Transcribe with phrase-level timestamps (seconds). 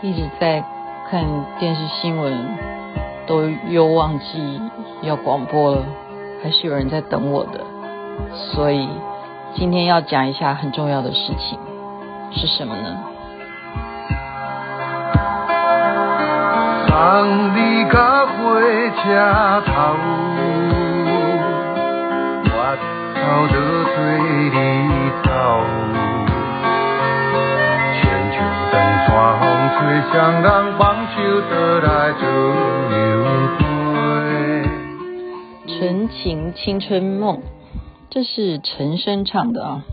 [0.00, 0.64] 一直在
[1.10, 1.24] 看
[1.58, 2.32] 电视新闻，
[3.26, 4.60] 都又忘记
[5.02, 5.82] 要广播了，
[6.42, 7.60] 还是有人在等我的，
[8.54, 8.88] 所以
[9.54, 11.58] 今天要讲一下很重要的事情，
[12.30, 12.96] 是什么呢？
[35.66, 37.42] 纯情青春梦，
[38.08, 39.84] 这是陈升唱的啊。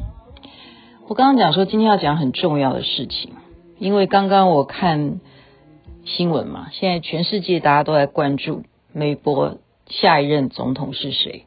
[1.07, 3.33] 我刚刚讲说今天要讲很重要的事情，
[3.77, 5.19] 因为刚刚我看
[6.05, 8.63] 新闻嘛，现在全世界大家都在关注
[8.93, 11.45] 美国下一任总统是谁。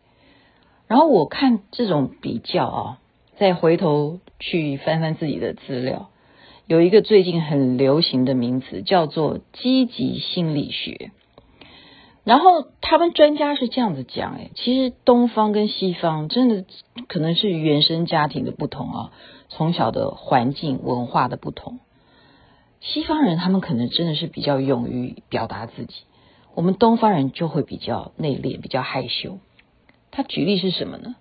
[0.87, 2.99] 然后我看这种比较啊，
[3.39, 6.11] 再回头去翻翻自己的资料。
[6.69, 11.13] 有一个最近很流行的名词叫做积极心理学，
[12.25, 16.67] 然后他们专家是这样子讲，哎，其实东方跟西方真的
[17.09, 19.13] 可能是原生家庭的不同啊，
[19.49, 21.79] 从小的环境文化的不同。
[22.83, 25.95] 西方人他们可能真的是比较勇于表达自己，
[26.55, 29.39] 我们东方人就会比较内敛，比较害羞。
[30.11, 31.17] 他举例是什么呢？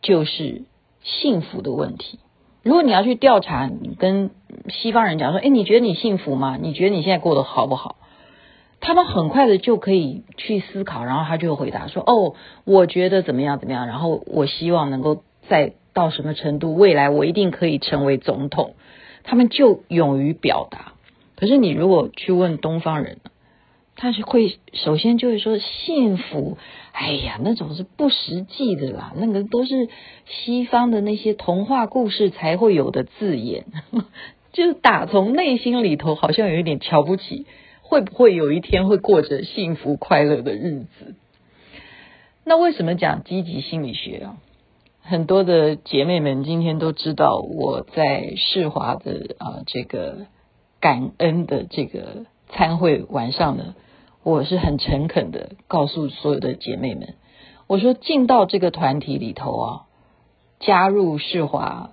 [0.00, 0.62] 就是
[1.02, 2.20] 幸福的问题。
[2.62, 4.30] 如果你要去调查，你跟
[4.68, 6.56] 西方人讲说，诶，你觉得你幸福吗？
[6.60, 7.96] 你觉得你现在过得好不好？
[8.80, 18.74] 他们很快的就可以去思考，然后他就会回答说，哦，我觉得怎么样怎么样，然后我希望能够再到什么程度，未来我一定可以成为总统。
[19.24, 20.94] 他们就勇于表达。
[21.36, 23.18] 可是你如果去问东方人，
[23.96, 26.58] 他是会首先就会说幸福。
[26.92, 29.88] 哎呀，那种是不实际的啦，那个都是
[30.26, 33.64] 西方的那些童话故事才会有的字眼，
[34.52, 37.46] 就打从内心里头好像有一点瞧不起，
[37.80, 41.14] 会不会有一天会过着幸福快乐的日子？
[42.44, 44.36] 那为什么讲积极心理学啊？
[45.00, 50.26] 很多的姐妹们今天都知道我在世华的啊这个
[50.78, 53.74] 感恩的这个参会晚上呢。
[54.24, 57.14] 我是很诚恳的告诉所有的姐妹们，
[57.66, 59.82] 我说进到这个团体里头啊，
[60.60, 61.90] 加入世华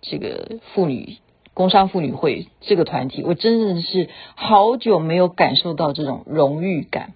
[0.00, 1.16] 这个妇女
[1.52, 7.14] 工商妇女会这个团体，我真的是好久没有感受到这种荣誉感。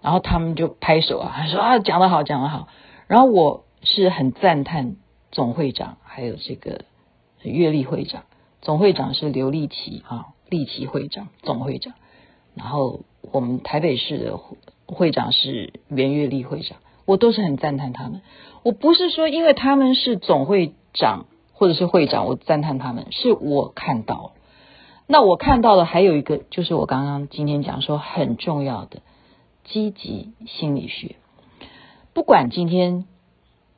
[0.00, 2.66] 然后他们就拍手啊，说啊讲得好，讲得好。
[3.06, 4.96] 然后我是很赞叹
[5.30, 6.86] 总会长，还有这个
[7.42, 8.24] 月丽会长，
[8.60, 11.94] 总会长是刘丽琪啊，丽琪会长，总会长，
[12.56, 13.02] 然后。
[13.30, 14.40] 我们台北市的
[14.86, 18.20] 会长是袁月丽会长，我都是很赞叹他们。
[18.64, 24.32] 我不是说因为他们是总会长或者是会长，我赞叹他们，是我看到。
[25.06, 29.02] 那我看到的还有一个，就是我刚刚今天讲说很重要的
[29.64, 31.16] 积极心理学。
[32.12, 33.04] 不管今天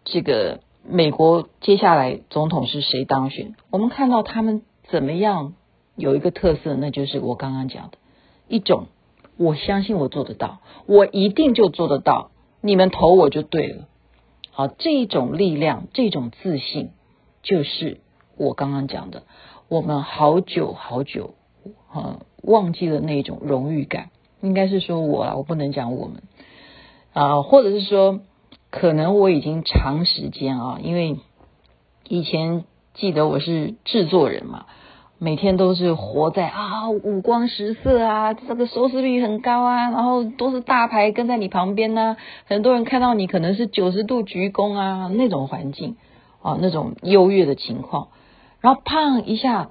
[0.04, 5.54] 这个美国接下来总统是谁当选，我们看到他们怎么样
[5.96, 7.98] 有一个特色，那就是我刚刚讲的
[8.48, 8.86] 一种。
[9.36, 12.30] 我相信我做得到，我一定就做得到。
[12.60, 13.88] 你们投我就对了。
[14.50, 16.90] 好，这种力量，这种自信，
[17.42, 18.00] 就是
[18.36, 19.24] 我刚刚讲的。
[19.68, 21.34] 我们好久好久，
[21.92, 24.10] 呃，忘记了那种荣誉感。
[24.40, 26.22] 应该是说我啊，我不能讲我们
[27.12, 28.20] 啊，或者是说，
[28.70, 31.18] 可能我已经长时间啊，因为
[32.08, 32.64] 以前
[32.94, 34.66] 记得我是制作人嘛。
[35.24, 45.96] 每天都是活在啊五光十色啊，这个收视率很高啊，然后都是大牌跟在你旁边呢、很多人看到你可能是九十度鞠躬啊那种环境
[46.42, 48.08] 啊那种优越的情况，
[48.60, 49.70] 然后胖一下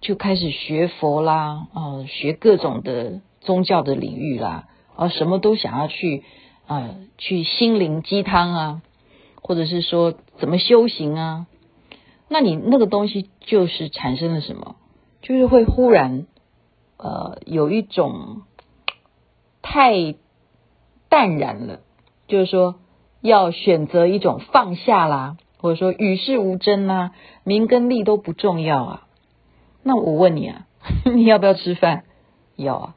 [0.00, 4.64] 就开始学佛啦啊学各种的宗教的领域啦
[4.96, 6.24] 啊什么都想要去
[6.66, 8.82] 啊去心灵鸡汤啊，
[9.42, 11.46] 或者是说怎么修行啊，
[12.30, 14.76] 那你那个东西就是产生了什么？
[15.26, 16.24] 就是会忽然，
[16.98, 18.42] 呃，有一种
[19.60, 20.14] 太
[21.08, 21.80] 淡然了，
[22.28, 22.76] 就是说
[23.22, 27.10] 要选择一种放下啦，或者说与世无争啦，
[27.42, 29.06] 名跟利都不重要啊。
[29.82, 30.68] 那我问你啊，
[31.12, 32.04] 你要不要吃饭？
[32.54, 32.94] 要啊。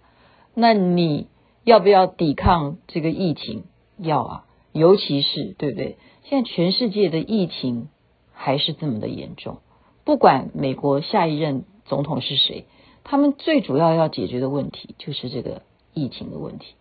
[0.54, 1.30] 那你
[1.64, 3.64] 要不要抵抗这个疫情？
[3.98, 4.46] 要啊。
[4.72, 5.98] 尤其是对不对？
[6.26, 7.90] 现在全世界的疫情
[8.34, 9.62] 还是这么的严重，
[10.06, 11.66] 不管美国下一任。
[11.90, 12.66] 总统是谁？
[13.04, 15.64] 他们最主要要解决的问题就是这个
[15.94, 16.76] 疫情的问题。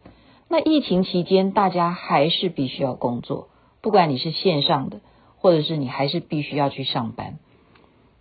[0.49, 3.49] 那疫情期间，大家还是必须要工作，
[3.81, 5.00] 不管你是线上的，
[5.38, 7.38] 或者是你还是必须要去上班，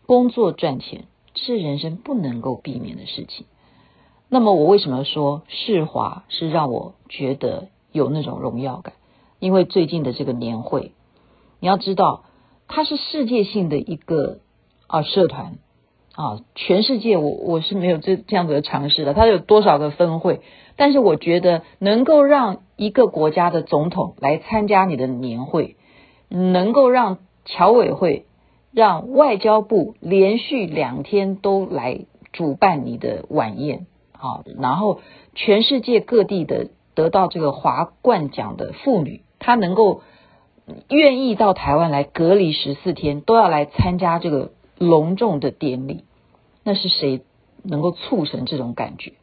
[0.06, 1.06] 工作赚钱
[1.36, 3.46] 是人生不能够避免的事情。
[4.30, 8.94] 那么我为什么说世华是让我觉得有那种荣耀感？
[9.40, 10.94] 因为最近的这个年会，
[11.60, 12.24] 你要知道，
[12.68, 14.40] 它是世界性的一个
[14.88, 15.60] 啊社团
[16.18, 19.14] 啊，全世界我我是没有这这样子的尝试的。
[19.14, 20.42] 它有多少个分会？
[20.76, 25.76] 但是我觉得能够让一个国家的总统来参加你的年会，
[26.28, 28.26] 能够让侨委会、
[28.74, 33.86] 让外交部连续两天都来主办你的晚宴。
[34.12, 35.02] 好，然后
[35.36, 40.02] 全世界各地的得到这个华冠奖的妇女，她能够
[40.90, 46.06] 愿意到台湾来隔离十四天，都要来参加这个隆重的典礼。
[46.64, 47.22] 那是谁
[47.64, 49.14] 能够促成这种感觉？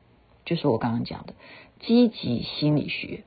[0.44, 1.34] 就是我刚刚讲的
[1.80, 3.24] 积极心理学。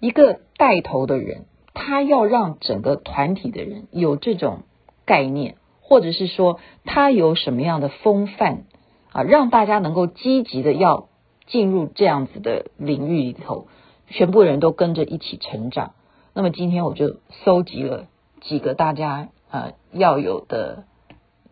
[0.00, 4.60] 一个带头的人，他要让整个团体的人有这种
[5.04, 8.64] 概念，或者是说他有什么样的风范。
[9.12, 11.08] 啊，让大家能够积极的要
[11.46, 13.66] 进入这样子的领域里头，
[14.08, 15.94] 全部人都跟着一起成长。
[16.34, 18.08] 那么今天我就搜集了
[18.42, 20.84] 几个大家呃要有的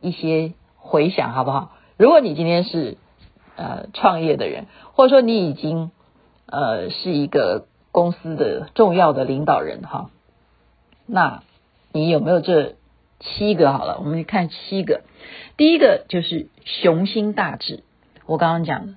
[0.04, 1.72] 一些回想，好不好？
[1.96, 2.98] 如果你今天是
[3.56, 5.90] 呃创业的人，或者说你已经
[6.46, 10.10] 呃是一个公司的重要的领导人哈，
[11.06, 11.42] 那
[11.92, 12.74] 你有没有这
[13.20, 13.72] 七个？
[13.72, 15.02] 好了，我们看七个。
[15.56, 17.82] 第一个就是雄心大志。
[18.26, 18.94] 我刚刚讲的，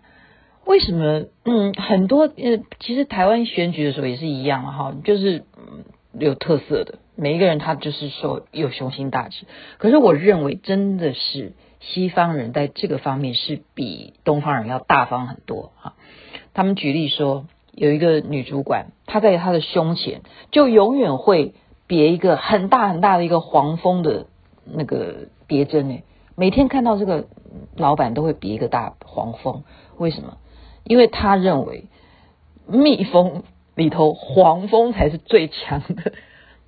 [0.65, 1.25] 为什么？
[1.45, 5.85] 嗯，很多呃，其实台湾选举的时候也是一样哈，就是嗯
[6.19, 9.45] 有特色的，每一个人他就是说有雄心大志。
[9.79, 15.95] 可是我认为，真的是西方人在这个方面是比东方人要大方很多哈。
[16.53, 20.21] 他们举例说，有一个女主管，她在她的胸前
[20.51, 21.55] 就永远会
[21.87, 24.27] 别一个很大很大的一个黄蜂的
[24.63, 26.03] 那个别针诶。
[26.35, 27.25] 每天看到这个
[27.75, 29.63] 老板都会别一个大黄蜂，
[29.97, 30.37] 为什么？
[30.83, 31.85] 因为他认为
[32.67, 33.43] 蜜蜂
[33.75, 36.13] 里头黄蜂才是最强的，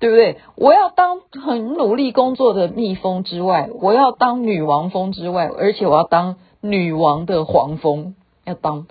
[0.00, 0.38] 对不对？
[0.56, 8.14] 我要当很努力工作的蜜蜂之外，我要当女王蜂之外，而且我要当女王的黄蜂，
[8.44, 8.86] 要当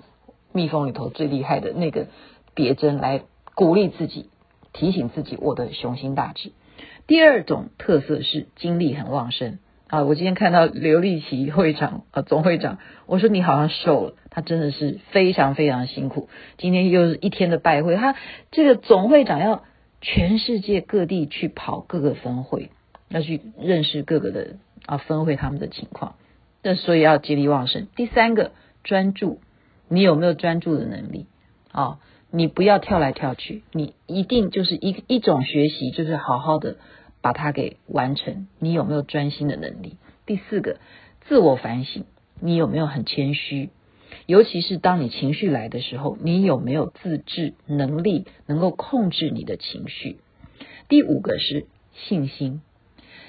[0.52, 2.06] 蜜蜂里头最厉害的那个
[2.54, 3.22] 别针来
[3.54, 4.30] 鼓励自己，
[4.72, 6.52] 提醒自己我的雄心大志。
[7.06, 9.58] 第二种特色是精力很旺盛。
[9.88, 16.28] 啊，我今天看到刘立奇会长啊，总会长，我说你好像瘦了，他真的是非常非常辛苦。
[16.58, 18.14] 今天又是一天的拜会，他
[18.52, 19.64] 这个总会长要
[20.00, 22.70] 全世界各地去跑各个分会，
[23.08, 24.56] 要去认识各个的
[24.86, 26.14] 啊分会他们的情况，
[26.62, 27.86] 那所以要精力旺盛。
[27.96, 28.52] 第三个
[28.84, 29.40] 专注，
[29.88, 31.26] 你有没有专注的能力
[31.72, 31.98] 啊？
[32.30, 36.76] 你不要跳来跳去，你一定就是一一种学习，就是好好的。
[37.22, 39.98] 把它给完成，你有没有专心的能力？
[40.24, 40.78] 第四个，
[41.28, 42.06] 自我反省，
[42.40, 43.68] 你有没有很谦虚？
[44.26, 50.18] 尤其是当你情绪来的时候，你有没有自制能力，能够控制你的情绪？
[50.88, 52.62] 第五个是信心，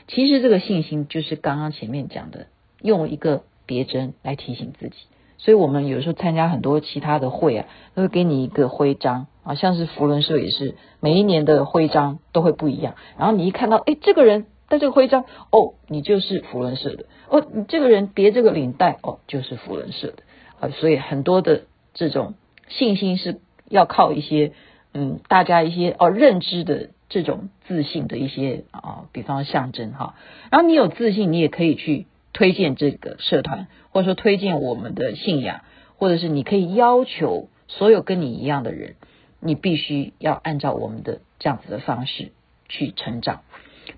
[0.07, 2.47] 其实这个信心就是刚刚前面讲的，
[2.81, 4.95] 用一个别针来提醒自己。
[5.37, 12.93] 所以我们有时候参加很多其他的会啊，都会给你一个徽章啊，像是福伦社也是，每一年的徽章都会不一样。
[13.17, 20.17] 然后你一看到，哎，这个人戴这个徽章，哦，你就是福伦社的；哦，你这个人别这个领带，哦，就是福伦社的。
[20.61, 21.63] 啊，所以很多的
[21.93, 22.35] 这种
[22.69, 24.53] 信心是要靠一些，
[24.93, 30.15] 嗯，大家一些哦认知的这种自信的一些啊，比方象征哈。
[30.49, 32.05] 然后你有自信，你也可以去。
[32.33, 35.65] 推荐这个社团，或者说推荐我们的信仰，
[35.97, 38.95] 或者是你可以要求所有跟你一样的人，
[39.41, 42.31] 你必须要按照我们的这样子的方式
[42.69, 43.41] 去成长。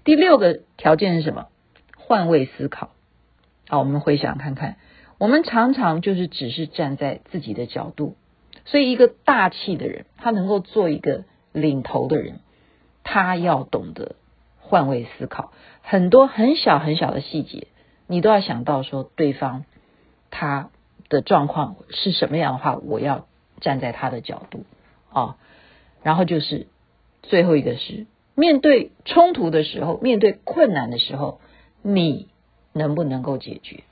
[0.03, 1.45] 第六个条件是什么？
[1.95, 2.89] 换位思考。
[3.67, 4.77] 好，我们回想看看，
[5.23, 8.17] 我们常常就是只是站在自己的角度，
[8.65, 12.41] 所以一个大气的人，他能够做一个领头的人，
[13.05, 14.17] 他要懂得
[14.59, 17.67] 换位思考，很多很小很小的细节。
[18.05, 19.63] 你都要想到说，对方
[20.29, 20.71] 他
[21.07, 23.25] 的状况是什么样的话，我要
[23.61, 24.65] 站在他的角度
[25.09, 25.37] 啊、
[26.01, 26.67] 然后就是
[27.21, 31.39] 最后一个是面对冲突的时候，面对困难的时候，
[31.81, 32.27] 你
[32.73, 33.83] 能不能够解决？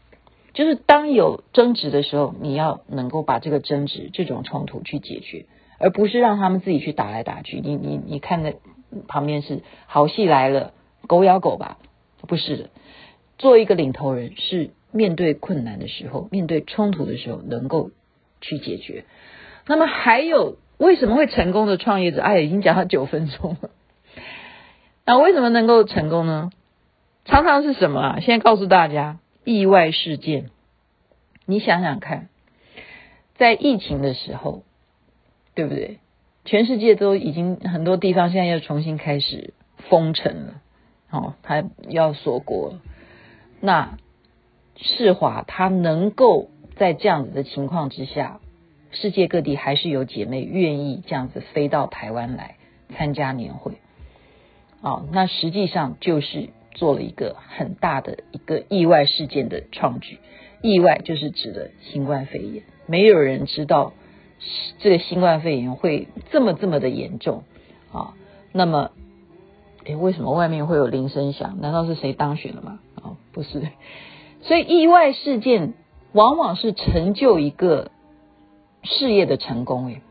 [0.53, 5.46] 就是当有争执的时候，你要能够把这个争执、这种冲突去解决，
[5.79, 7.62] 而不是让他们自己去打来打去。
[7.62, 8.55] 你你你看的
[9.08, 10.74] 旁边是好戏来了，
[11.08, 11.77] 狗咬狗吧？
[12.27, 12.70] 不是的。
[13.38, 17.91] 做一个领头人，是面对困难的时候，面对冲突的时候，能够
[18.41, 19.05] 去解决。
[19.65, 22.22] 那么还有为什么会成功的创业者？
[22.22, 23.70] 哎，已经讲了九分钟了。
[25.05, 26.51] 那为什么能够成功呢？
[27.25, 28.20] 常常是什么啊？
[28.20, 30.50] 现在告诉大家，意外事件。
[31.45, 32.29] 你想想看，
[33.36, 34.63] 在疫情的时候，
[35.55, 36.00] 对不对？
[36.43, 39.53] 全世界都已经很多地方现在又重新开始
[39.89, 40.62] 封城了，
[41.10, 42.79] 哦，他要锁国。
[43.60, 43.98] 那
[44.75, 48.39] 世华他能够在这样子的情况之下，
[48.91, 52.55] 世界各地还是有姐妹愿意这样子飞到台湾来
[52.95, 53.74] 参加年会，
[54.81, 60.19] 哦，那实际上就是做了一个很大的一个意外事件的创举。
[60.61, 63.93] 意外就是指的新冠肺炎，没有人知道。
[64.79, 67.43] 这个新冠肺炎会这么这么的严重
[67.91, 68.15] 啊？
[68.51, 68.89] 那么，
[69.85, 71.61] 诶，为什么外面会有铃声响？
[71.61, 72.79] 难道是谁当选了吗？
[72.95, 73.61] 啊，不是。
[74.41, 75.75] 所以意外事件
[76.13, 77.91] 往往是成就一个
[78.81, 79.85] 事业的成功。
[79.89, 80.01] 诶，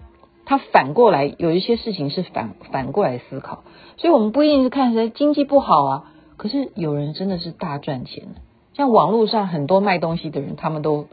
[0.46, 3.64] 他反过来有一些事情是反反过来思考。
[3.96, 8.28] 所以我们不一定是看谁经济不好啊，可是有人真的是大赚钱。
[8.72, 11.06] 像网络上很多卖东西的人，他们都。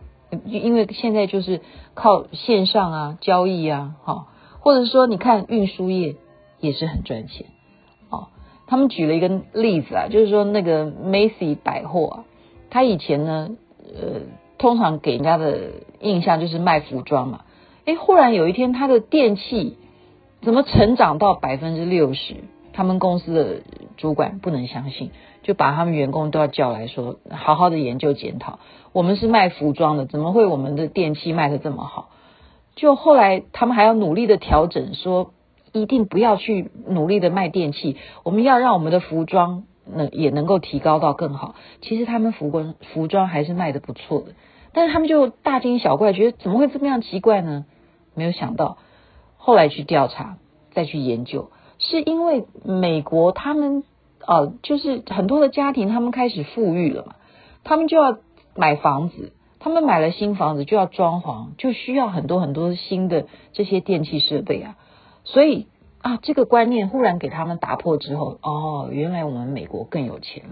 [0.45, 1.61] 因为现在就是
[1.93, 4.27] 靠线上啊交易啊，哈，
[4.59, 6.15] 或者说你看运输业
[6.59, 7.45] 也是很赚钱，
[8.09, 8.27] 哦，
[8.67, 12.25] 他们举了一个例子啊，就是说那个 Macy 百货啊，
[12.69, 13.51] 他以前呢，
[13.85, 14.19] 呃，
[14.57, 17.45] 通常给人家的印象就是卖服装嘛，
[17.85, 19.77] 诶，忽然有一天他的电器
[20.41, 22.35] 怎么成长到百分之六十？
[22.73, 23.61] 他们公司的
[23.97, 25.11] 主管不能相信，
[25.43, 28.59] 就把他们员工都要叫来说，好好的研究检讨。
[28.93, 32.09] 我们是卖服装的，怎么会我们的电器卖得这么好？
[32.75, 35.33] 就后来他们还要努力的调整，说
[35.73, 41.55] 一定不要去努力的卖电器，我们要让我们的服装能也能够提高到更好。
[41.81, 44.27] 其实他们服装服装还是卖得不错的，
[44.73, 47.65] 但是他们就大惊小怪，觉得怎么会这么样奇怪呢？
[48.13, 48.77] 没有想到
[49.37, 50.37] 后来去调查，
[50.71, 51.49] 再去研究。
[51.89, 53.83] 是因为美国他们
[54.25, 57.15] 呃，就是很多的家庭他们开始富裕了嘛，
[57.63, 58.17] 他们就要
[58.55, 64.75] 买房子，他们买了新房子就要装潢，就需要很多很多新的这些电器设备啊，
[65.23, 65.67] 所以
[66.01, 70.43] 啊，这个观念忽然给他们打破之后，哦，原来我们美国更有钱，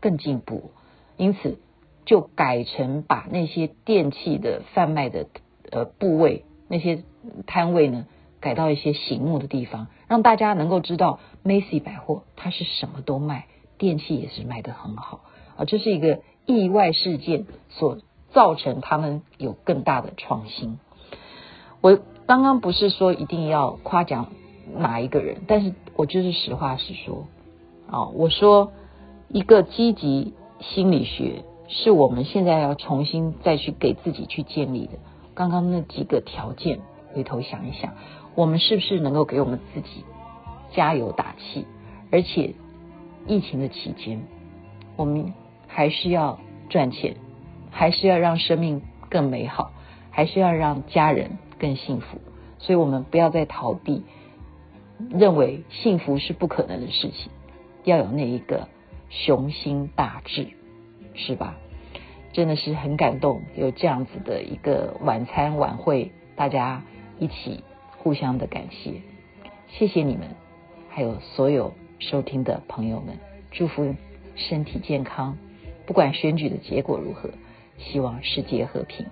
[0.00, 0.70] 更进步，
[1.18, 1.58] 因此
[2.06, 5.26] 就改成把那些电器的贩卖的
[5.70, 7.04] 呃部位那些
[7.46, 8.06] 摊位呢。
[8.40, 13.46] 改到一些醒目的地方，让大家能够知道 Macy 百货它是什么都卖，
[13.76, 15.20] 电器也是卖得很好
[15.56, 15.64] 啊。
[15.64, 17.98] 这是一个意外事件所
[18.32, 20.78] 造成他们有更大的创新。
[21.80, 24.32] 我刚刚不是说一定要夸奖
[24.74, 27.26] 哪一个人，但是我就是实话实说
[27.90, 28.08] 啊。
[28.08, 28.72] 我说
[29.28, 34.92] 一个积极心理学是我们现在要重新再去给自己去建立的。
[35.34, 36.80] 刚刚那几个条件，
[37.14, 37.92] 回头想一想。
[38.38, 40.04] 我们是不是能够给我们自己
[40.70, 41.66] 加油打气？
[42.12, 42.54] 而且
[43.26, 44.22] 疫情的期间，
[44.94, 45.34] 我们
[45.66, 47.16] 还是要赚钱，
[47.72, 48.80] 还是要让生命
[49.10, 49.72] 更美好，
[50.12, 52.18] 还是要让家人更幸福。
[52.58, 54.04] 所以，我们不要再逃避，
[55.10, 57.32] 认为幸福是不可能的事情，
[57.82, 58.68] 要有那一个
[59.10, 60.46] 雄心大志，
[61.14, 61.56] 是吧？
[62.32, 66.84] 真的是很感动，有这样子的一个晚餐晚会，大家
[67.18, 67.64] 一起。
[68.08, 69.02] 互相的感谢，
[69.68, 70.28] 谢谢你们，
[70.88, 73.18] 还有所有收听的朋友们，
[73.50, 73.94] 祝福
[74.34, 75.36] 身体健康，
[75.84, 77.28] 不管选举的结果如何，
[77.76, 79.04] 希望世界和平。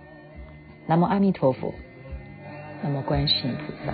[0.86, 1.74] 南无阿弥陀佛，
[2.82, 3.92] 南无观世音菩萨。